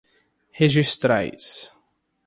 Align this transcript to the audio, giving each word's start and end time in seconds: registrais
registrais 0.59 1.69